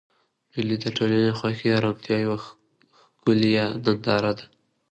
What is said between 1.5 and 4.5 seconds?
او ارامتیا یوه ښکلیه ننداره ده.